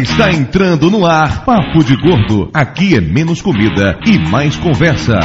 [0.00, 2.48] Está entrando no ar Papo de Gordo.
[2.54, 5.18] Aqui é menos comida e mais conversa.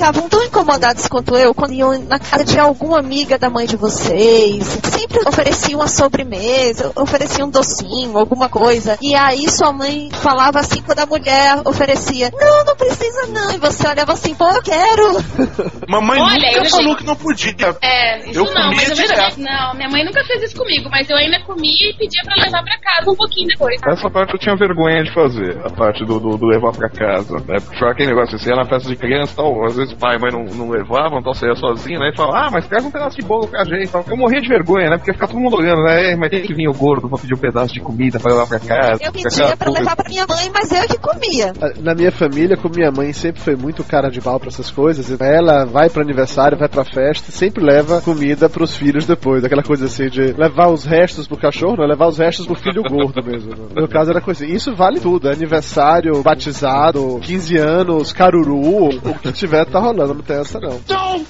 [0.00, 3.76] Ficavam tão incomodados quanto eu quando iam na casa de alguma amiga da mãe de
[3.76, 4.64] vocês.
[4.82, 8.96] Sempre ofereciam uma sobremesa, ofereciam um docinho, alguma coisa.
[9.02, 13.52] E aí sua mãe falava assim quando a mulher oferecia: Não, não precisa não.
[13.52, 15.12] E você olhava assim: Pô, eu quero.
[15.86, 17.76] Mamãe Olha, nunca eu falou achei- que não podia.
[17.82, 19.08] É, isso Eu não, comia mas eu direto.
[19.10, 22.36] verdade, não, minha mãe nunca fez isso comigo, mas eu ainda comia e pedia pra
[22.42, 23.78] levar pra casa um pouquinho depois.
[23.86, 27.36] Essa parte eu tinha vergonha de fazer, a parte do, do, do levar pra casa,
[27.46, 27.58] né?
[27.60, 30.30] Porque foi aquele negócio, ia na festa de criança tal, às vezes pai e mãe
[30.32, 32.10] não, não levavam, então ia sozinho, né?
[32.12, 33.90] E falava, ah, mas traz um pedaço de bolo com a gente.
[34.08, 34.96] Eu morria de vergonha, né?
[34.96, 36.10] Porque fica todo mundo olhando, né?
[36.10, 38.46] "Ei, Mas tem que vir o gordo pra pedir um pedaço de comida pra levar
[38.46, 39.02] pra casa.
[39.02, 41.52] Eu pedia pra levar pra minha mãe, mas eu que comia.
[41.80, 45.10] Na minha família, como minha mãe sempre foi muito cara de pau pra essas coisas,
[45.20, 49.44] ela vai pro aniversário, vai pra festa e sempre leva comida pros filhos depois.
[49.44, 52.82] Aquela coisa assim de levar os restos pro cachorro, não, levar os restos pro filho
[52.82, 53.50] gordo mesmo.
[53.54, 54.54] No meu caso era coisa assim.
[54.54, 55.28] Isso vale tudo.
[55.28, 60.80] Aniversário, batizado, 15 anos, caruru, o que tiver tá rolando, não tem essa não.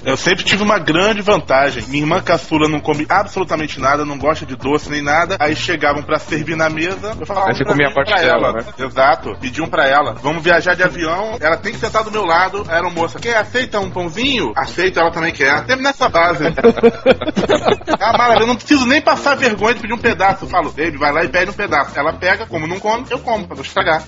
[0.03, 1.83] Eu sempre tive uma grande vantagem.
[1.87, 5.37] Minha irmã caçula não come absolutamente nada, não gosta de doce nem nada.
[5.39, 8.53] Aí chegavam pra servir na mesa, eu falava Aí você comia a parte dela, ela.
[8.53, 8.65] né?
[8.79, 9.35] Exato.
[9.39, 10.13] Pediam pra ela.
[10.21, 12.63] Vamos viajar de avião, ela tem que sentar do meu lado.
[12.67, 14.51] Aí Era uma moça, quer aceita um pãozinho?
[14.55, 15.57] Aceito, ela também quer.
[15.65, 16.43] Sempre nessa base.
[17.99, 20.45] ah, maravilha, eu não preciso nem passar vergonha de pedir um pedaço.
[20.45, 21.97] Eu falo, baby, vai lá e pede um pedaço.
[21.97, 24.03] Ela pega, como não come, eu como, pra não estragar.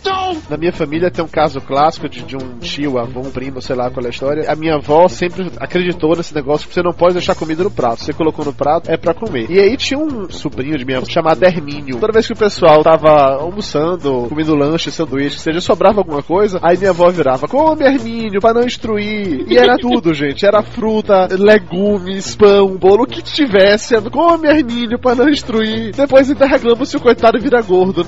[0.49, 3.75] Na minha família tem um caso clássico de, de um tio, avô, um primo, sei
[3.75, 4.32] lá qual é a história.
[4.47, 8.03] A minha avó sempre acreditou nesse negócio que você não pode deixar comida no prato.
[8.03, 9.49] Você colocou no prato, é pra comer.
[9.49, 11.99] E aí tinha um sobrinho de minha avó chamado Hermínio.
[11.99, 16.77] Toda vez que o pessoal tava almoçando, comendo lanche, sanduíche, seja, sobrava alguma coisa, aí
[16.77, 19.45] minha avó virava, come Hermínio, pra não instruir.
[19.47, 20.45] E era tudo, gente.
[20.45, 23.93] Era fruta, legumes, pão, bolo, o que tivesse.
[24.09, 25.91] Come Hermínio, pra não instruir.
[25.95, 26.47] Depois ainda
[26.85, 28.05] se o coitado vira gordo.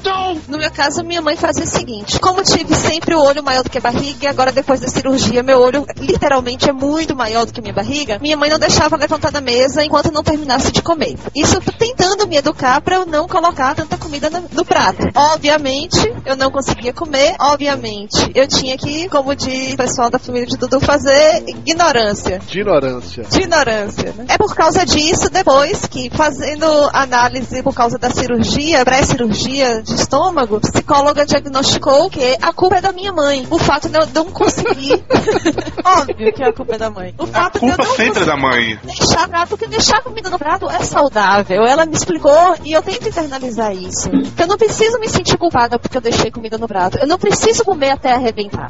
[0.47, 3.69] No meu caso, minha mãe fazia o seguinte: como tive sempre o olho maior do
[3.69, 7.61] que a barriga, agora depois da cirurgia, meu olho literalmente é muito maior do que
[7.61, 11.17] minha barriga, minha mãe não deixava levantar da mesa enquanto não terminasse de comer.
[11.35, 15.09] Isso tentando me educar pra eu não colocar tanta comida no, no prato.
[15.13, 20.47] Obviamente, eu não conseguia comer, obviamente, eu tinha que, como diz o pessoal da família
[20.47, 22.39] de Dudu, fazer ignorância.
[22.39, 23.23] De ignorância.
[23.23, 24.25] De ignorância, né?
[24.29, 30.61] É por causa disso, depois que fazendo análise por causa da cirurgia, pré-cirurgia de estômago,
[30.61, 33.45] psicóloga diagnosticou que a culpa é da minha mãe.
[33.49, 35.03] O fato de eu não conseguir.
[36.09, 37.13] Óbvio que a culpa é da mãe.
[37.17, 38.79] O A fato de eu culpa não sempre é da mãe.
[38.83, 41.63] deixar prato, porque deixar comida no prato é saudável.
[41.65, 44.09] Ela me explicou e eu tento internalizar isso.
[44.35, 46.97] Que eu não preciso me sentir culpada porque eu deixei comida no prato.
[46.99, 48.69] Eu não preciso comer até arrebentar.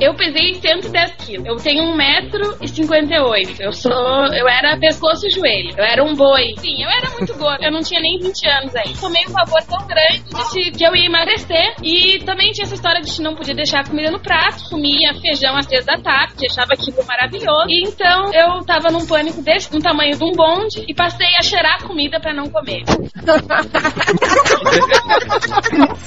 [0.00, 1.46] Eu pesei 110 quilos.
[1.46, 3.56] Eu tenho 1,58m.
[3.60, 3.92] Eu sou.
[3.92, 5.74] Eu era pescoço e joelho.
[5.76, 6.54] Eu era um boi.
[6.58, 7.64] Sim, eu era muito gorda.
[7.64, 8.94] Eu não tinha nem 20 anos aí.
[9.00, 11.74] Tomei um favor tão grande disse que eu ia emagrecer.
[11.82, 14.68] E também tinha essa história de que não podia deixar a comida no prato.
[14.70, 17.68] Comia feijão às três da tarde, achava aquilo maravilhoso.
[17.68, 21.42] E então eu tava num pânico desse, do tamanho de um bonde, e passei a
[21.42, 22.82] cheirar a comida pra não comer.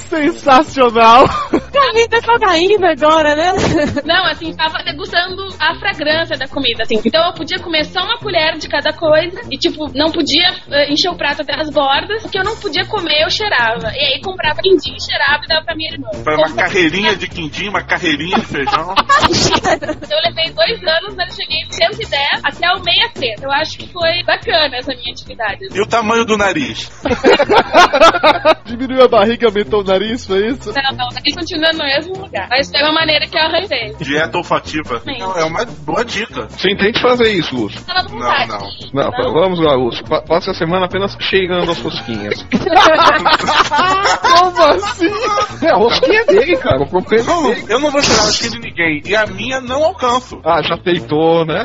[0.08, 1.24] Sensacional!
[1.50, 3.52] Comida é cocaína agora, né?
[4.04, 7.00] Não, assim, tava degustando a fragrância da comida, assim.
[7.04, 10.92] Então eu podia comer só uma colher de cada coisa e, tipo, não podia eh,
[10.92, 13.90] encher o prato até as bordas, porque eu não podia comer, eu cheirava.
[13.94, 16.08] E aí comprava quindim, cheirava e dava pra minha irmã.
[16.22, 18.94] Foi uma carreirinha de quindim, uma carreirinha de feijão.
[20.10, 22.12] Eu levei dois anos, mas eu cheguei em 110
[22.44, 23.42] até o 63.
[23.42, 25.66] Eu acho que foi bacana essa minha atividade.
[25.74, 26.90] E o tamanho do nariz?
[28.66, 30.72] Diminuiu a barriga, aumentou o nariz, foi isso?
[30.72, 32.48] Não, não, ele continua no mesmo lugar.
[32.48, 33.94] Mas foi uma maneira que eu arranjei.
[34.00, 35.02] Dieta olfativa.
[35.04, 36.46] Não, é uma boa dica.
[36.48, 37.80] Você intente fazer isso, Lúcio.
[37.84, 38.48] Com vontade.
[38.48, 39.10] não.
[39.10, 40.04] Não, vamos lá, Lúcio.
[40.06, 42.34] Pa- Passe a semana apenas cheirando as rosquinhas.
[44.22, 45.66] Como assim?
[45.66, 46.76] É, a rosquinha é dele, cara.
[46.82, 47.64] É Não, dele.
[47.68, 49.02] eu não vou tirar a skin de ninguém.
[49.04, 50.40] E a minha não alcanço.
[50.44, 51.62] Ah, já peitou, né?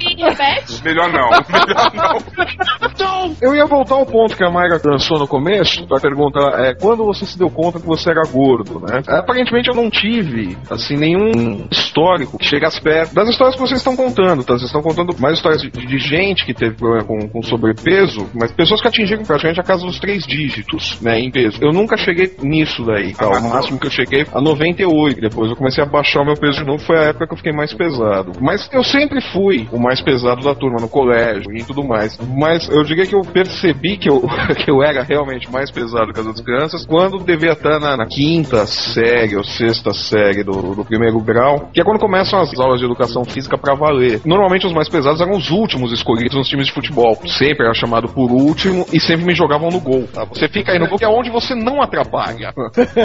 [0.00, 0.82] E repete?
[0.84, 1.28] Melhor não.
[1.48, 3.36] Melhor não.
[3.40, 7.04] Eu ia voltar ao ponto que a Mayra lançou no começo pra perguntar é, quando
[7.04, 9.02] você se deu conta que você era gordo, né?
[9.08, 13.96] Aparentemente eu não tive, assim, nenhum histórico que chegasse perto das histórias que vocês estão
[13.96, 14.54] contando, tá?
[14.54, 18.52] Vocês estão contando mais histórias de, de gente que teve problema com, com sobrepeso, mas
[18.52, 21.58] pessoas que atingiram praticamente a casa dos três dígitos, né, em peso.
[21.60, 23.14] Eu nunca cheguei nisso daí?
[23.20, 25.20] O máximo que eu cheguei a 98.
[25.20, 27.36] Depois eu comecei a baixar o meu peso de novo, foi a época que eu
[27.36, 28.32] fiquei mais pesado.
[28.40, 32.18] Mas eu sempre fui o mais pesado da turma, no colégio e tudo mais.
[32.36, 34.22] Mas eu diria que eu percebi que eu,
[34.56, 38.06] que eu era realmente mais pesado que as outras crianças quando devia estar na, na
[38.06, 42.80] quinta série ou sexta série do, do primeiro grau, que é quando começam as aulas
[42.80, 44.20] de educação física pra valer.
[44.24, 47.16] Normalmente os mais pesados eram os últimos escolhidos nos times de futebol.
[47.26, 50.08] Sempre era chamado por último e sempre me jogavam no gol.
[50.12, 50.24] Tá?
[50.24, 52.52] Você fica aí no gol, que é onde você não atrapalha.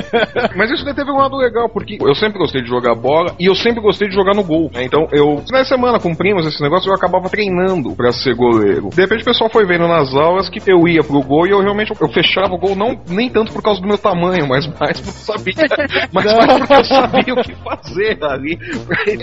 [0.58, 3.46] Mas isso daí teve um lado legal, porque eu sempre gostei de jogar bola e
[3.46, 4.72] eu sempre gostei de jogar no gol.
[4.74, 4.84] né?
[4.84, 8.90] Então eu, na semana com primos, esse negócio, eu acabava treinando pra ser goleiro.
[8.90, 11.62] De repente o pessoal foi vendo nas aulas que eu ia pro gol e eu
[11.62, 15.00] realmente eu fechava o gol, não nem tanto por causa do meu tamanho, mas mais
[15.00, 15.54] porque eu sabia,
[16.12, 18.58] mas mais porque eu sabia o que fazer ali.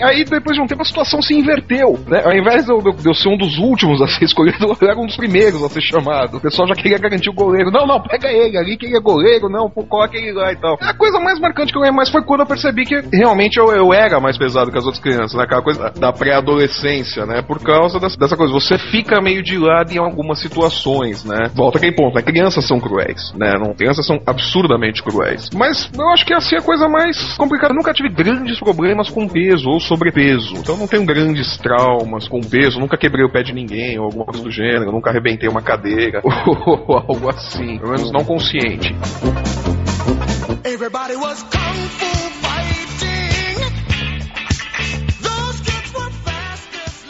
[0.03, 2.21] Aí depois de um tempo a situação se inverteu, né?
[2.23, 4.99] Ao invés de eu, de eu ser um dos últimos a ser escolhido, eu era
[4.99, 6.37] um dos primeiros a ser chamado.
[6.37, 7.71] O pessoal já queria garantir o goleiro.
[7.71, 10.77] Não, não, pega ele ali, que é goleiro, não, pô, coloca ele lá e tal.
[10.81, 13.71] A coisa mais marcante que eu lembro mais foi quando eu percebi que realmente eu,
[13.71, 15.43] eu era mais pesado que as outras crianças, né?
[15.43, 17.41] Aquela coisa da pré-adolescência, né?
[17.41, 18.53] Por causa dessa, dessa coisa.
[18.53, 21.49] Você fica meio de lado em algumas situações, né?
[21.53, 22.21] Volta aquele ponto, né?
[22.21, 23.53] Crianças são cruéis, né?
[23.59, 25.49] Não, crianças são absurdamente cruéis.
[25.53, 27.73] Mas eu acho que essa é a coisa mais complicada.
[27.73, 30.53] Eu nunca tive grandes problemas com peso ou sobrepeso.
[30.55, 32.79] Então não tenho grandes traumas com peso.
[32.79, 34.91] Nunca quebrei o pé de ninguém ou alguma coisa do gênero.
[34.91, 37.77] Nunca arrebentei uma cadeira ou algo assim.
[37.77, 38.95] Pelo menos não consciente.
[40.63, 42.40] Everybody was kung fu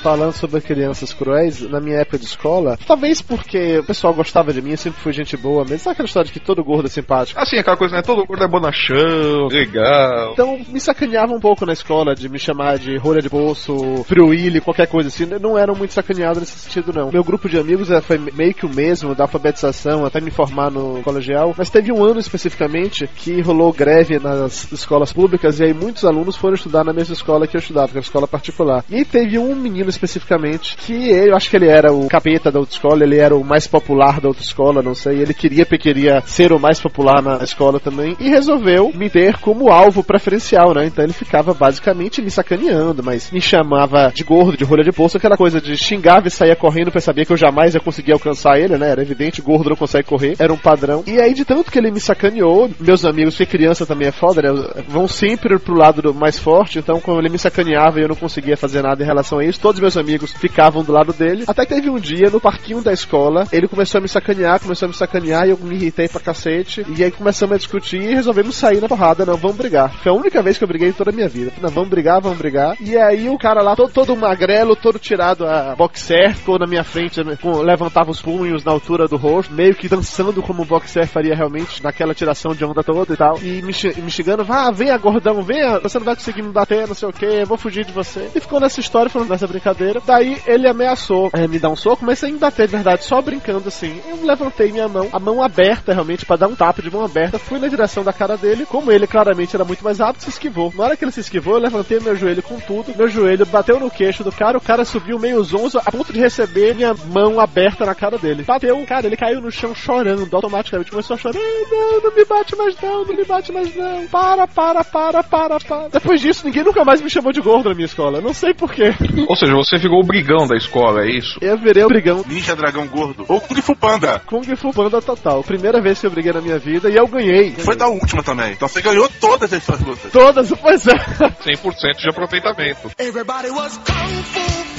[0.01, 4.59] Falando sobre crianças cruéis, na minha época de escola, talvez porque o pessoal gostava de
[4.59, 5.77] mim, eu sempre fui gente boa mesmo.
[5.77, 7.39] Sabe aquela história de que todo gordo é simpático?
[7.39, 8.01] Assim, aquela coisa, né?
[8.01, 10.33] Todo mundo é bonachão, legal.
[10.33, 14.59] Então me sacaneavam um pouco na escola de me chamar de rolha de bolso, fruíli,
[14.59, 15.27] qualquer coisa assim.
[15.39, 17.11] Não eram muito sacaneados nesse sentido, não.
[17.11, 20.71] Meu grupo de amigos eh, foi meio que o mesmo, da alfabetização, até me formar
[20.71, 21.53] no colegial.
[21.55, 26.35] Mas teve um ano especificamente que rolou greve nas escolas públicas e aí muitos alunos
[26.35, 28.83] foram estudar na mesma escola que eu estudava, que era a escola particular.
[28.89, 32.73] E teve um menino especificamente que eu acho que ele era o capeta da outra
[32.73, 35.19] escola, ele era o mais popular da outra escola, não sei.
[35.19, 39.71] Ele queria, queria ser o mais popular na escola também e resolveu me ter como
[39.71, 40.85] alvo preferencial, né?
[40.85, 45.17] Então ele ficava basicamente me sacaneando, mas me chamava de gordo, de rolha de bolsa,
[45.17, 48.59] aquela coisa de xingava e saía correndo, porque sabia que eu jamais ia conseguir alcançar
[48.59, 48.89] ele, né?
[48.89, 51.03] Era evidente, gordo não consegue correr, era um padrão.
[51.05, 54.41] E aí, de tanto que ele me sacaneou, meus amigos, que criança também é foda,
[54.41, 54.83] né?
[54.87, 58.15] Vão sempre pro lado do mais forte, então quando ele me sacaneava e eu não
[58.15, 61.43] conseguia fazer nada em relação a isso, todos meus amigos ficavam do lado dele.
[61.47, 64.85] Até que teve um dia, no parquinho da escola, ele começou a me sacanear, começou
[64.85, 66.85] a me sacanear e eu me irritei pra cacete.
[66.97, 69.91] E aí começamos a discutir e resolvemos sair na porrada, não, vamos brigar.
[70.01, 71.51] Foi a única vez que eu briguei em toda a minha vida.
[71.61, 72.75] Não, vamos brigar, vamos brigar.
[72.79, 76.83] E aí o cara lá, todo, todo magrelo, todo tirado a boxer, ficou na minha
[76.83, 81.07] frente, com- levantava os punhos na altura do rosto, meio que dançando como o boxer
[81.07, 83.37] faria realmente, naquela tiração de onda toda e tal.
[83.41, 83.73] E me,
[84.03, 87.13] me xingando, vá, venha gordão, venha, você não vai conseguir me bater, não sei o
[87.13, 88.29] que, eu vou fugir de você.
[88.35, 89.70] E ficou nessa história, falando nessa brincadeira.
[90.05, 93.99] Daí ele ameaçou é, me dar um soco, mas bater de verdade, só brincando assim.
[94.07, 97.37] Eu levantei minha mão, a mão aberta realmente, pra dar um tapa de mão aberta,
[97.39, 98.65] fui na direção da cara dele.
[98.65, 100.71] Como ele claramente era muito mais rápido, se esquivou.
[100.75, 102.95] Na hora que ele se esquivou, eu levantei meu joelho com tudo.
[102.95, 106.19] Meu joelho bateu no queixo do cara, o cara subiu meio zonzo a ponto de
[106.19, 108.43] receber minha mão aberta na cara dele.
[108.43, 111.37] Bateu, cara, ele caiu no chão chorando, automaticamente começou a chorar.
[111.39, 114.07] "Ai, Não, não me bate mais não, não me bate mais não.
[114.07, 115.87] Para, para, para, para, para.
[115.89, 118.21] Depois disso, ninguém nunca mais me chamou de gordo na minha escola.
[118.21, 118.93] Não sei porquê.
[119.27, 121.37] Ou seja, você virou o brigão da escola, é isso?
[121.41, 122.23] Eu virei o brigão.
[122.27, 123.25] Ninja Dragão Gordo.
[123.27, 124.21] Ou Kung Fu Panda.
[124.25, 125.43] Kung Fu Panda total.
[125.43, 127.51] Primeira vez que eu briguei na minha vida e eu ganhei.
[127.55, 128.53] Foi da última também.
[128.53, 130.11] Então você ganhou todas as suas lutas.
[130.11, 130.95] Todas, pois é.
[130.95, 132.91] 100% de aproveitamento.
[132.97, 134.70] everybody was kung fu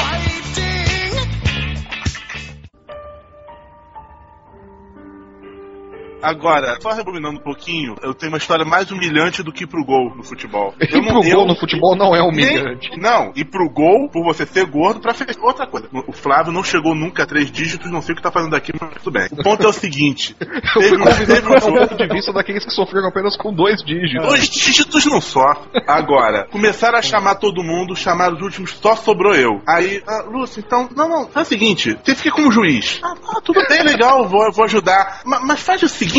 [6.23, 10.15] Agora, só rebobinando um pouquinho, eu tenho uma história mais humilhante do que pro gol
[10.17, 10.75] no futebol.
[10.81, 12.91] Eu E pro gol no futebol não é humilhante.
[12.91, 15.89] Nem- não, e pro gol, por você ser gordo, pra fazer outra coisa.
[16.07, 18.73] O Flávio não chegou nunca a três dígitos, não sei o que tá fazendo aqui,
[18.81, 19.29] mas tudo bem.
[19.33, 21.79] O ponto é o seguinte: Eu teve, um- teve um jogo.
[21.79, 24.27] ponto de vista daqueles que sofreram apenas com dois dígitos.
[24.27, 25.43] Dois dígitos não só.
[25.87, 29.61] Agora, começaram a chamar todo mundo, chamaram os últimos, só sobrou eu.
[29.67, 33.01] Aí, ah, Lúcio, então, não, não, faz o seguinte, você fica como juiz.
[33.03, 35.21] Ah, ah, tudo bem, legal, vou, vou ajudar.
[35.25, 36.12] Ma- Mas, faz o seguinte,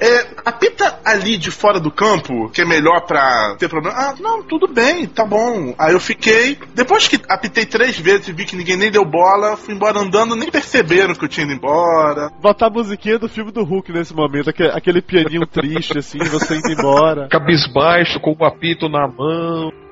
[0.00, 3.96] é, apita ali de fora do campo, que é melhor pra ter problema.
[3.96, 5.74] Ah, não, tudo bem, tá bom.
[5.78, 9.56] Aí eu fiquei, depois que apitei três vezes e vi que ninguém nem deu bola,
[9.56, 12.30] fui embora andando, nem perceberam que eu tinha ido embora.
[12.40, 16.56] Botar a musiquinha do filme do Hulk nesse momento, aquele, aquele pianinho triste, assim, você
[16.56, 17.28] indo embora.
[17.28, 19.87] Cabisbaixo, com o apito na mão.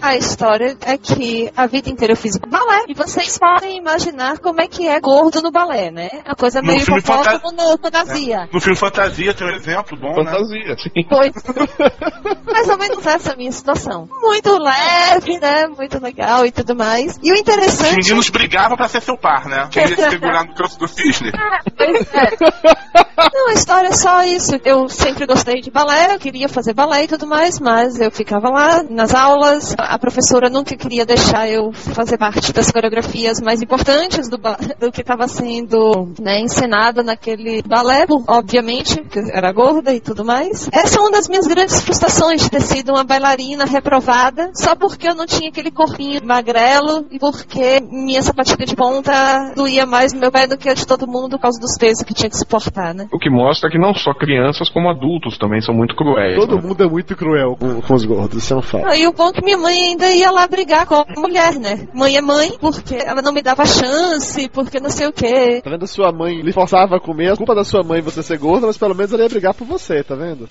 [0.00, 2.84] A história é que a vida inteira eu fiz balé.
[2.88, 6.08] E vocês podem imaginar como é que é gordo no balé, né?
[6.24, 8.48] A coisa No meio filme hipopótamo no fantasia.
[8.52, 10.24] No filme Fantasia tem um exemplo bom, né?
[10.24, 11.06] Fantasia, sim.
[11.08, 11.32] Foi
[12.52, 14.08] mais ou menos essa a minha situação.
[14.20, 15.66] Muito leve, né?
[15.66, 17.18] Muito legal e tudo mais.
[17.22, 17.96] E o Os interessante.
[17.96, 19.68] meninos brigavam pra ser seu par, né?
[19.70, 21.30] Quem ia te segurar no canto do cisne.
[21.74, 23.30] Pois é.
[23.32, 24.52] Não, a história é só isso.
[24.64, 28.48] Eu sempre gostei de balé, eu queria fazer balé e tudo mais, mas eu ficava
[28.50, 29.41] lá nas aulas.
[29.78, 34.38] A professora nunca queria deixar eu fazer parte das coreografias mais importantes do,
[34.78, 40.68] do que estava sendo né, encenado naquele balé, obviamente, que era gorda e tudo mais.
[40.72, 45.08] Essa é uma das minhas grandes frustrações, de ter sido uma bailarina reprovada, só porque
[45.08, 50.20] eu não tinha aquele corpinho magrelo e porque minha sapatilha de ponta doía mais no
[50.20, 52.36] meu pé do que a de todo mundo por causa dos pesos que tinha que
[52.36, 53.08] suportar, né?
[53.12, 56.36] O que mostra que não só crianças como adultos também são muito cruéis.
[56.36, 56.62] Todo né?
[56.62, 58.86] mundo é muito cruel com, com os gordos, isso é um fato.
[58.86, 61.88] Aí o bom que minha mãe ainda ia lá brigar com a mulher, né?
[61.92, 65.60] Mãe é mãe, porque ela não me dava chance, porque não sei o quê.
[65.62, 65.86] Tá vendo?
[65.86, 68.78] Sua mãe lhe forçava a comer, a culpa da sua mãe você ser gorda, mas
[68.78, 70.48] pelo menos ela ia brigar por você, tá vendo?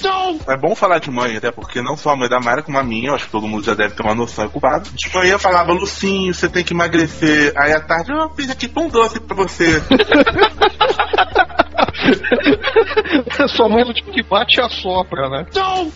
[0.48, 2.84] É bom falar de mãe, até porque não só a mãe da Mayra, como a
[2.84, 4.90] minha, eu acho que todo mundo já deve ter uma noção, é culpado.
[4.94, 7.54] De manhã falava, Lucinho, você tem que emagrecer.
[7.58, 9.82] Aí à tarde, eu fiz aqui pão doce pra você.
[13.56, 15.46] Sua mãe é do tipo que bate e assopra, né?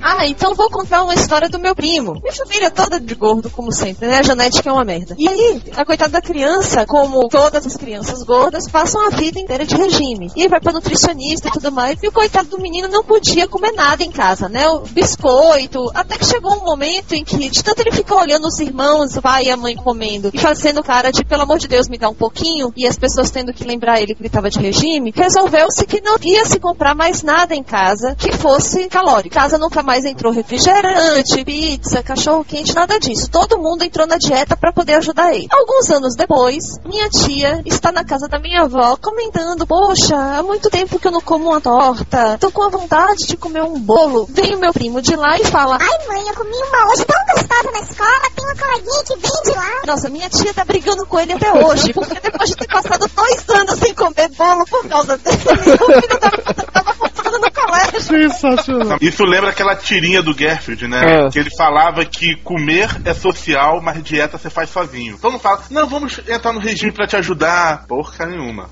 [0.01, 2.19] Ah, então vou contar uma história do meu primo.
[2.21, 4.19] Minha família é toda de gordo, como sempre, né?
[4.19, 5.15] A genética é uma merda.
[5.17, 9.65] E aí, a coitada da criança, como todas as crianças gordas, passam a vida inteira
[9.65, 10.31] de regime.
[10.35, 12.01] E vai pra nutricionista e tudo mais.
[12.01, 14.67] E o coitado do menino não podia comer nada em casa, né?
[14.69, 15.91] O biscoito.
[15.93, 19.21] Até que chegou um momento em que, de tanto ele ficar olhando os irmãos, o
[19.21, 22.09] pai e a mãe comendo, e fazendo cara de, pelo amor de Deus, me dá
[22.09, 25.85] um pouquinho, e as pessoas tendo que lembrar ele que ele tava de regime, resolveu-se
[25.95, 29.27] que não ia se comprar mais nada em casa que fosse calórico.
[29.27, 33.29] Em casa nunca mais entrou refrigerante, pizza, cachorro quente, nada disso.
[33.31, 35.47] Todo mundo entrou na dieta para poder ajudar ele.
[35.49, 40.69] Alguns anos depois, minha tia está na casa da minha avó comentando: Poxa, há muito
[40.69, 42.37] tempo que eu não como uma torta.
[42.39, 44.27] Tô com a vontade de comer um bolo.
[44.29, 47.21] Vem o meu primo de lá e fala: Ai, mãe, eu comi uma hoje tão
[47.33, 48.29] gostosa na escola.
[48.35, 49.81] Tem uma coleguinha que vem de lá.
[49.87, 53.49] Nossa, minha tia tá brigando com ele até hoje, porque depois de ter passado dois
[53.49, 55.37] anos sem comer bolo por causa dele,
[55.85, 56.74] ハハハハ!
[57.99, 58.97] Sensacional.
[59.01, 61.01] Isso lembra aquela tirinha do Garfield, né?
[61.05, 61.29] É.
[61.29, 65.17] Que ele falava que comer é social, mas dieta você faz sozinho.
[65.19, 67.85] Todo mundo fala, não, vamos entrar no regime pra te ajudar.
[67.87, 68.69] Porca nenhuma.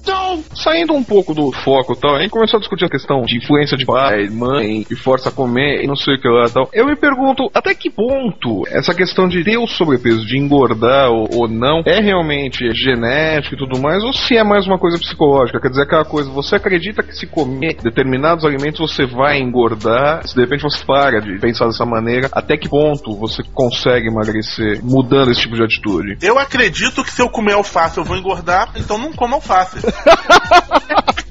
[0.55, 3.38] Saindo um pouco do foco e tal, a gente começou a discutir a questão de
[3.38, 6.51] influência de pai, mãe, que força a comer e não sei o que lá e
[6.51, 6.69] tal.
[6.74, 11.27] Eu me pergunto, até que ponto essa questão de ter o sobrepeso, de engordar ou,
[11.33, 15.60] ou não, é realmente genético e tudo mais, ou se é mais uma coisa psicológica?
[15.60, 20.35] Quer dizer, aquela coisa, você acredita que se comer determinados alimentos você vai engordar, se
[20.35, 25.31] de repente você para de pensar dessa maneira, até que ponto você consegue emagrecer mudando
[25.31, 26.17] esse tipo de atitude?
[26.21, 29.77] Eu acredito que se eu comer alface eu vou engordar, então não como alface.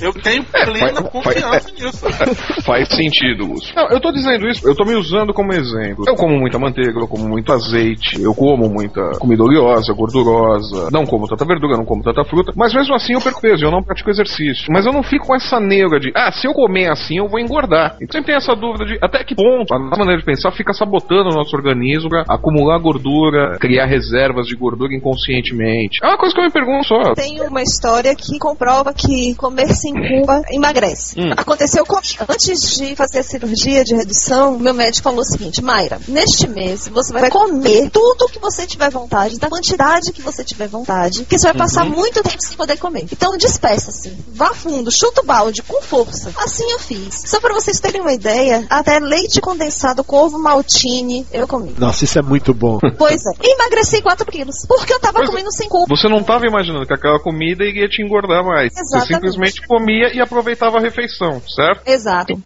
[0.00, 2.62] Eu tenho plena faz- confiança nisso.
[2.64, 3.74] Faz sentido, Lúcio.
[3.74, 6.04] Não, eu tô dizendo isso, eu tô me usando como exemplo.
[6.06, 11.04] Eu como muita manteiga, eu como muito azeite, eu como muita comida oleosa, gordurosa, não
[11.06, 13.82] como tanta verdura, não como tanta fruta, mas mesmo assim eu perco peso, eu não
[13.82, 14.66] pratico exercício.
[14.70, 17.40] Mas eu não fico com essa neura de, ah, se eu comer assim eu vou
[17.40, 17.96] engordar.
[18.00, 20.72] Então sempre tem essa dúvida de até que ponto a nossa maneira de pensar fica
[20.72, 25.98] sabotando o nosso organismo pra acumular gordura, criar reservas de gordura inconscientemente.
[26.02, 27.14] É uma coisa que eu me pergunto só.
[27.14, 31.14] Tem uma história que comprova que comer sem culpa emagrece.
[31.18, 31.30] Hum.
[31.36, 32.24] Aconteceu comigo.
[32.28, 36.88] Antes de fazer a cirurgia de redução, meu médico falou o seguinte: Mayra, neste mês
[36.88, 41.38] você vai comer tudo que você tiver vontade, da quantidade que você tiver vontade, porque
[41.38, 43.06] você vai passar muito tempo sem poder comer.
[43.12, 46.32] Então despeça-se, vá fundo, chuta o balde com força.
[46.38, 47.22] Assim eu fiz.
[47.26, 51.74] Só pra vocês terem uma ideia, até leite condensado com ovo maltine eu comi.
[51.78, 52.78] Nossa, isso é muito bom.
[52.98, 55.94] Pois é, emagreci 4 quilos, porque eu tava comendo sem culpa.
[55.94, 58.72] Você não tava imaginando que aquela comida iria te engordar mais.
[58.72, 59.14] Você Exatamente.
[59.14, 61.86] simplesmente comia e aproveitava a refeição, certo?
[61.86, 62.40] Exato.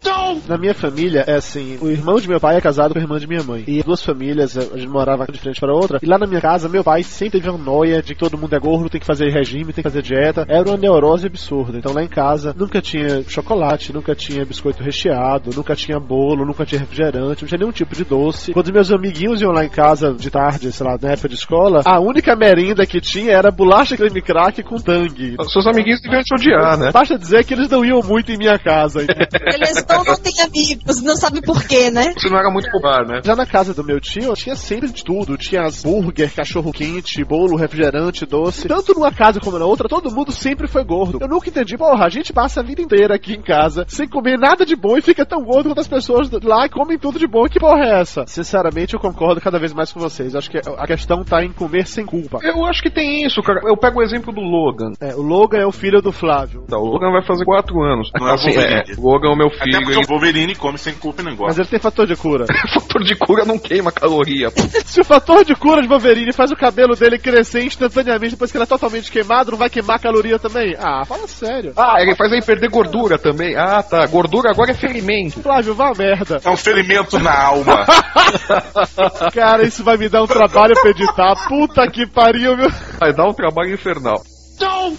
[0.48, 3.18] Na minha família, é assim, o irmão de meu pai é casado com a irmã
[3.18, 3.64] de minha mãe.
[3.66, 5.98] E duas famílias, a gente morava de frente para a outra.
[6.02, 8.54] E lá na minha casa, meu pai sempre teve uma noia de que todo mundo
[8.54, 10.44] é gordo, tem que fazer regime, tem que fazer dieta.
[10.48, 11.78] Era uma neurose absurda.
[11.78, 16.64] Então lá em casa, nunca tinha chocolate, nunca tinha biscoito recheado, nunca tinha bolo, nunca
[16.66, 18.52] tinha refrigerante, não tinha nenhum tipo de doce.
[18.52, 21.82] Quando meus amiguinhos iam lá em casa de tarde, sei lá, na época de escola,
[21.84, 25.36] a única merenda que tinha era bolacha creme crack com tangue.
[25.48, 26.90] Seus amiguinhos deviam te odiar, né?
[26.92, 29.00] Basta dizer que eles não iam muito em minha casa.
[29.50, 32.12] Eles não, não têm amigos, não sabe por quê, né?
[32.16, 33.20] Você não era muito popular, né?
[33.24, 35.36] Já na casa do meu tio, tinha sempre de tudo.
[35.36, 38.68] Tinha as burger, cachorro quente, bolo, refrigerante, doce.
[38.68, 41.18] Tanto numa casa como na outra, todo mundo sempre foi gordo.
[41.20, 44.38] Eu nunca entendi, porra, a gente passa a vida inteira aqui em casa sem comer
[44.38, 47.26] nada de bom e fica tão gordo quanto as pessoas lá que comem tudo de
[47.26, 47.44] bom.
[47.44, 48.24] Que porra é essa?
[48.26, 50.34] Sinceramente, eu concordo cada vez mais com vocês.
[50.34, 52.38] Acho que a questão tá em comer sem culpa.
[52.42, 53.60] Eu acho que tem isso, cara.
[53.64, 54.92] Eu pego o exemplo do Logan.
[55.00, 56.64] É, o Logan é o filho do Flávio.
[56.68, 58.10] Tá, o Logan vai fazer quatro anos.
[58.18, 58.80] Não é o assim, Wolverine.
[58.80, 59.78] é, o Logan é o meu Até filho.
[59.82, 60.04] porque Ele...
[60.04, 61.60] o Wolverine come sem culpa e não Mas gosta.
[61.62, 62.44] ele tem fator de cura.
[62.74, 64.50] Fator de cura não queima caloria.
[64.50, 64.60] pô.
[64.84, 68.56] Se o fator de cura de Wolverine faz o cabelo dele crescer instantaneamente depois que
[68.56, 70.74] ele é totalmente queimado, não vai queimar caloria também?
[70.78, 71.72] Ah, fala sério.
[71.76, 73.54] Ah, ele faz aí perder gordura também.
[73.56, 74.06] Ah, tá.
[74.06, 75.40] Gordura agora é ferimento.
[75.40, 76.40] Flávio, vá a merda.
[76.44, 77.86] É um ferimento na alma.
[79.34, 81.34] Cara, isso vai me dar um trabalho pra editar.
[81.48, 82.68] Puta que pariu, meu.
[82.98, 84.20] Vai dar um trabalho infernal.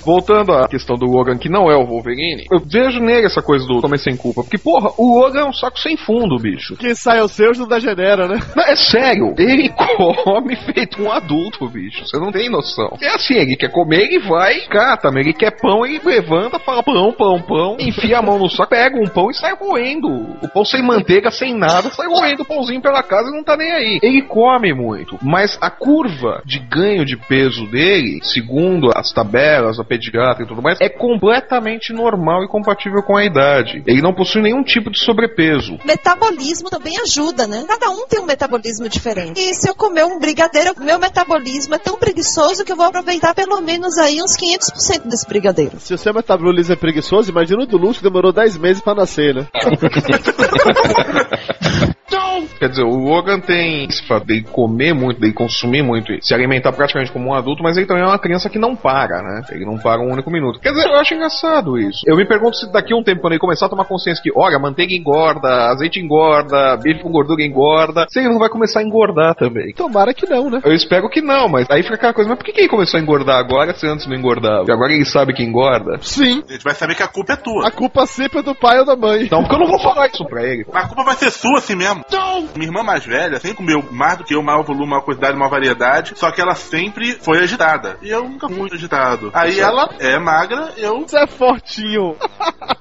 [0.04, 3.66] Voltando à questão do Logan, que não é o Wolverine, eu vejo nele essa coisa
[3.66, 4.42] do comer sem culpa.
[4.44, 6.76] Porque, porra, o Logan é um saco sem fundo, bicho.
[6.78, 8.40] Quem sai aos seus não degenera, né?
[8.56, 9.70] Não, é sério, ele
[10.24, 12.06] come feito um adulto, bicho.
[12.06, 12.98] Você não tem noção.
[13.02, 16.84] É assim, ele quer comer, ele vai, cata, mas ele quer pão, ele levanta, fala
[16.84, 20.08] pão, pão, pão, enfia a mão no saco, pega um pão e sai roendo.
[20.42, 23.58] O pão sem manteiga, sem nada, sai roendo o pãozinho pela casa e não tá
[23.58, 24.00] nem aí.
[24.02, 29.84] Ele come muito, mas a curva de ganho de peso dele, segundo as tabelas, a
[29.84, 33.84] pediatra e tudo mais, é completamente normal e compatível com a idade.
[33.86, 35.78] Ele não possui nenhum tipo de sobrepeso.
[35.86, 37.64] Metabolismo também ajuda, né?
[37.68, 39.40] Cada um tem um metabolismo diferente.
[39.40, 43.34] E se eu comer um brigadeiro, meu metabolismo é tão preguiçoso que eu vou aproveitar
[43.34, 45.80] pelo menos aí uns 500% desse brigadeiro.
[45.80, 48.96] Se o seu metabolismo é preguiçoso, imagina o do Lúcio que demorou 10 meses pra
[48.96, 49.48] nascer, né?
[52.60, 57.12] Quer dizer, o Logan tem de comer muito, de consumir muito, e se alimentar praticamente
[57.12, 59.42] como um adulto, mas ele também é uma criança que não para, né?
[59.52, 60.60] Ele não para um único minuto.
[60.60, 62.02] Quer dizer, eu acho engraçado isso.
[62.06, 64.32] Eu me pergunto se daqui a um tempo, quando ele começar a tomar consciência que,
[64.36, 68.84] olha, manteiga engorda, azeite engorda, bife com gordura engorda, se ele não vai começar a
[68.84, 69.74] engordar também.
[69.74, 70.62] Tomara que não, né?
[70.64, 73.00] Eu espero que não, mas aí fica aquela coisa, mas por que, que ele começou
[73.00, 74.60] a engordar agora se antes não engordava?
[74.60, 76.00] Porque agora ele sabe que engorda?
[76.02, 76.44] Sim.
[76.48, 77.68] A gente vai saber que a culpa é tua.
[77.68, 79.28] A culpa sempre é do pai ou da mãe.
[79.32, 80.66] Não, porque eu não vou falar isso pra ele.
[80.74, 82.01] A culpa vai ser sua assim mesmo.
[82.56, 85.50] Minha irmã mais velha sempre comeu mais do que eu, maior volume, maior quantidade, maior
[85.50, 86.14] variedade.
[86.16, 87.98] Só que ela sempre foi agitada.
[88.02, 89.32] E eu nunca fui agitado.
[89.34, 91.02] Aí ela é magra, eu.
[91.02, 92.16] Você é fortinho.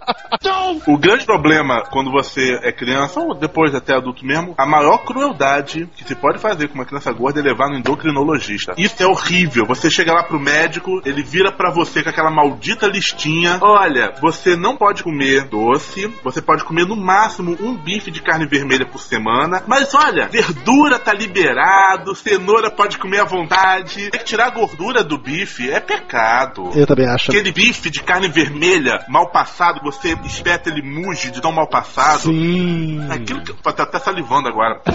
[0.86, 5.88] O grande problema quando você é criança, ou depois até adulto mesmo, a maior crueldade
[5.96, 8.74] que se pode fazer com uma criança gorda é levar no endocrinologista.
[8.76, 9.66] Isso é horrível.
[9.66, 13.58] Você chega lá pro médico, ele vira pra você com aquela maldita listinha.
[13.60, 18.46] Olha, você não pode comer doce, você pode comer no máximo um bife de carne
[18.46, 19.62] vermelha por semana.
[19.66, 24.10] Mas olha, verdura tá liberado, cenoura pode comer à vontade.
[24.10, 26.70] Tem que tirar a gordura do bife é pecado.
[26.74, 27.30] Eu também acho.
[27.30, 32.22] Aquele bife de carne vermelha, mal passado, você espeta ele muge de tão mal passado.
[32.22, 33.06] Sim.
[33.10, 33.52] Aquilo que.
[33.52, 34.80] Tá até salivando agora.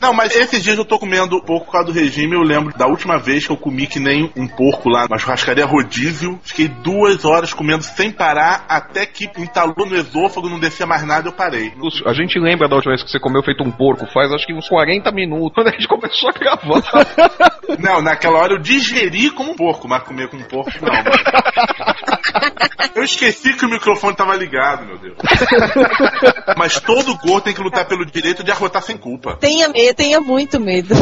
[0.00, 2.34] Não, mas esses dias eu tô comendo pouco por causa do regime.
[2.34, 5.64] Eu lembro da última vez que eu comi que nem um porco lá na churrascaria
[5.64, 6.38] rodízio.
[6.42, 11.28] Fiquei duas horas comendo sem parar, até que entalou no esôfago, não descia mais nada,
[11.28, 11.72] eu parei.
[12.06, 14.54] A gente lembra da última vez que você comeu feito um porco, faz acho que
[14.54, 16.82] uns 40 minutos, quando a gente começou a gravar.
[17.78, 20.92] Não, naquela hora eu digeri como um porco, mas comer como um porco não.
[20.92, 21.10] mano.
[22.94, 25.16] Eu esqueci que o microfone tava ligado, meu Deus.
[26.56, 29.36] Mas todo gordo tem que lutar pelo direito de arrotar sem culpa.
[29.36, 30.94] Tenha medo, tenha muito medo.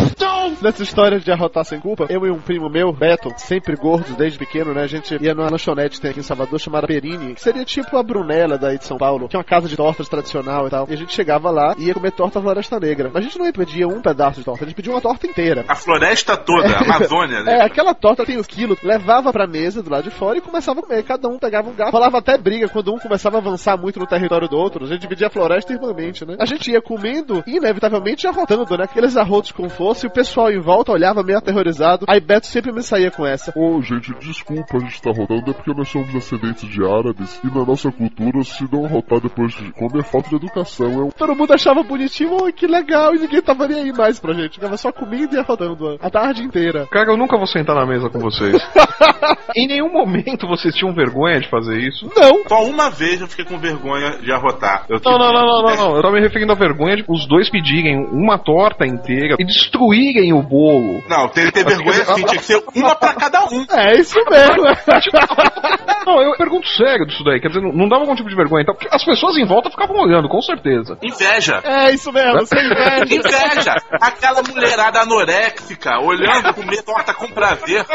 [0.60, 4.38] Nessa história de arrotar sem culpa, eu e um primo meu, Beto, sempre gordos desde
[4.38, 4.82] pequeno, né?
[4.82, 7.96] A gente ia numa lanchonete que tem aqui em Salvador chamada Perini, que seria tipo
[7.96, 10.87] a Brunella daí de São Paulo, que é uma casa de tortas tradicional e tal.
[10.88, 13.10] E a gente chegava lá e ia comer torta Floresta Negra.
[13.12, 15.26] Mas a gente não ia pedir um pedaço de torta, a gente pedia uma torta
[15.26, 15.64] inteira.
[15.68, 17.54] A floresta toda, a Amazônia, né?
[17.54, 20.80] É, aquela torta tem os quilos, levava pra mesa do lado de fora e começava
[20.80, 21.04] a comer.
[21.04, 21.92] Cada um pegava um garfo.
[21.92, 24.84] Rolava até briga quando um começava a avançar muito no território do outro.
[24.84, 26.37] A gente dividia a floresta irmãmente, né?
[26.40, 28.85] A gente ia comendo e inevitavelmente arrotando, né?
[28.85, 32.07] Aqueles arrotos com força e o pessoal em volta olhava meio aterrorizado.
[32.09, 33.53] Aí Beto sempre me saía com essa.
[33.57, 37.46] Ô, gente, desculpa a gente tá rodando, é porque nós somos descendentes de árabes e
[37.46, 41.09] na nossa cultura, se não rotar depois de comer, é falta de educação.
[41.09, 41.11] É.
[41.12, 44.55] Todo mundo achava bonitinho, oh, que legal, e ninguém tava nem aí mais pra gente.
[44.55, 46.87] Ficava só comendo e arrotando a tarde inteira.
[46.90, 48.57] Cara, eu nunca vou sentar na mesa com vocês.
[49.57, 52.09] Em nenhum momento vocês tinham vergonha de fazer isso?
[52.16, 52.48] Não.
[52.48, 54.87] Só uma vez eu fiquei com vergonha de arrotar.
[54.88, 55.96] Eu Não, não, não, não, não, não.
[55.96, 60.32] Eu tava me referindo à vergonha de os dois pedirem uma torta inteira e destruírem
[60.32, 61.02] o bolo.
[61.08, 63.64] Não, tem que ter vergonha assim, tinha que ser uma pra cada um.
[63.74, 64.62] É isso mesmo.
[66.06, 67.40] Não, eu pergunto sério disso daí.
[67.40, 68.62] Quer dizer, não, não dava algum tipo de vergonha.
[68.62, 70.98] Então, porque as pessoas em volta ficavam olhando, com certeza.
[71.02, 71.60] Inveja.
[71.64, 73.04] É isso mesmo, você inveja.
[73.08, 73.74] Inveja!
[73.92, 77.86] Aquela mulherada anoréxica olhando comer torta com prazer.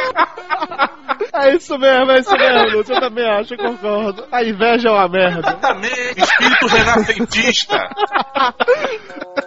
[1.33, 2.95] É isso mesmo, é isso mesmo, Lúcio.
[2.95, 4.25] Eu também acho, eu concordo.
[4.31, 5.39] A inveja é uma merda.
[5.39, 6.21] Exatamente.
[6.21, 7.77] Espírito renascentista.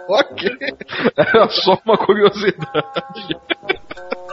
[0.07, 0.49] Ok.
[1.17, 3.37] Era só uma curiosidade.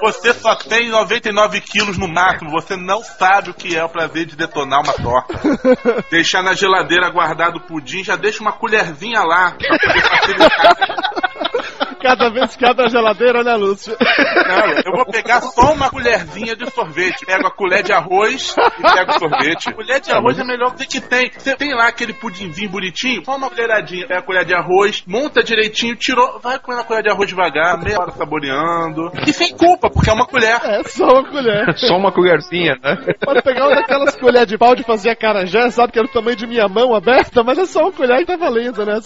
[0.01, 2.51] Você só tem 99 quilos no máximo.
[2.51, 5.35] Você não sabe o que é o prazer de detonar uma torta.
[6.11, 11.00] Deixar na geladeira guardado o pudim, já deixa uma colherzinha lá pra poder facilitar.
[12.03, 13.97] Cada vez que abre a geladeira, né, Lúcio?
[14.01, 17.27] Não, eu vou pegar só uma colherzinha de sorvete.
[17.27, 19.69] Pego a colher de arroz e pego o sorvete.
[19.69, 21.31] A colher de arroz é a melhor coisa que tem.
[21.31, 24.07] Você tem lá aquele pudimzinho bonitinho, só uma colheradinha.
[24.07, 27.79] Pega a colher de arroz, monta direitinho, tirou, vai comendo a colher de arroz devagar,
[27.83, 29.11] meia hora saboreando.
[29.27, 30.59] E sem culpa, porque é uma colher.
[30.65, 31.77] É só uma colher.
[31.91, 32.97] Só uma colherzinha, né?
[33.21, 36.37] Pode pegar uma daquelas colheres de pau de fazer acarajé, sabe que era o tamanho
[36.37, 39.01] de minha mão aberta, mas é só uma colher que tá valendo, né?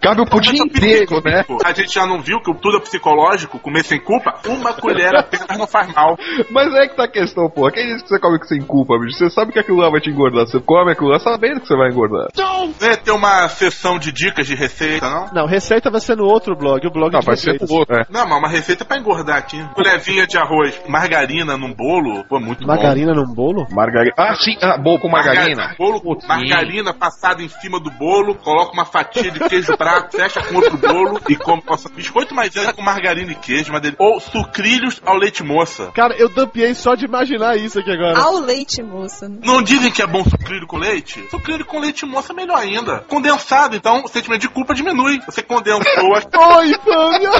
[0.00, 1.44] Cabe o pudim inteiro, né?
[1.64, 4.34] A gente já não viu que tudo é psicológico, comer sem culpa?
[4.48, 6.16] Uma colher apenas não faz mal.
[6.50, 7.70] Mas é que tá a questão, pô.
[7.70, 9.18] Quem disse que você come sem culpa, bicho?
[9.18, 10.46] Você sabe que aquilo lá vai te engordar.
[10.46, 12.28] Você come aquilo lá sabendo que você vai engordar.
[12.36, 15.26] Não é ter uma sessão de dicas de receita, não?
[15.32, 17.68] Não, receita vai ser no outro blog, o blog Não, de vai ser receitas.
[17.68, 18.04] pro outro, né?
[18.10, 19.62] Não, mas uma receita pra engordar aqui.
[19.74, 23.66] Colherzinha de arroz, margarina num bolo, pô, muito Margarina num bolo?
[23.70, 24.14] Margarina.
[24.16, 24.56] Ah, sim.
[24.62, 25.16] Ah, bolo com bom.
[25.16, 25.74] margarina.
[25.78, 30.42] Bolo, Putz, margarina passada em cima do bolo, coloca uma fatia de queijo prato, fecha
[30.42, 31.62] com outro bolo e come.
[31.66, 33.96] Nossa, biscoito maisena com margarina e queijo, mas dele.
[33.98, 35.90] Ou sucrilhos ao leite moça.
[35.94, 38.20] Cara, eu dumpiei só de imaginar isso aqui agora.
[38.20, 39.28] Ao leite, moça.
[39.28, 41.26] Não dizem que é bom sucrilho com leite?
[41.30, 43.00] Sucrilho com leite moça é melhor ainda.
[43.08, 45.20] Condensado, então o sentimento de culpa diminui.
[45.26, 47.30] Você condensou as Oi, Fâmia!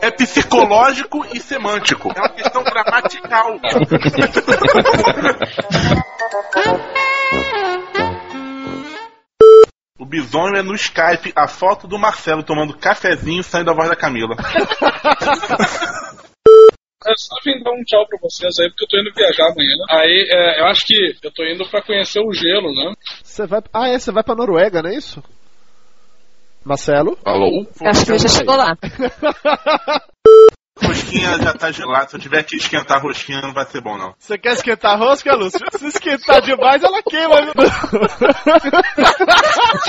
[0.00, 2.12] é psicológico e semântico.
[2.14, 3.58] É uma questão gramatical.
[10.14, 13.96] O bisonho é no Skype a foto do Marcelo tomando cafezinho saindo da voz da
[13.96, 14.36] Camila.
[17.06, 19.76] É só vim dar um tchau pra vocês aí, porque eu tô indo viajar amanhã.
[19.90, 22.94] Aí, é, eu acho que eu tô indo pra conhecer o gelo, né?
[23.22, 23.60] Você vai.
[23.74, 25.22] Ah, é, você vai pra Noruega, não é isso?
[26.64, 27.18] Marcelo?
[27.22, 27.66] Alô?
[27.84, 28.74] Acho que ele já chegou lá.
[30.82, 32.08] Rosquinha já tá gelada.
[32.08, 34.12] Se eu tiver que esquentar a rosquinha, não vai ser bom, não.
[34.18, 35.60] Você quer esquentar a rosca, Lúcio?
[35.72, 37.42] Se esquentar demais, ela queima.
[37.42, 37.52] viu?